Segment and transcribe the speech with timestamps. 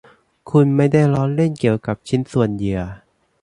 [0.49, 2.81] คุณไม่ได้ล้อเล่นเกี่ยวกับชิ้นส่วนเหยื่อ